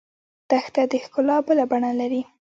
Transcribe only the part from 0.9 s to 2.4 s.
د ښکلا بله بڼه لري.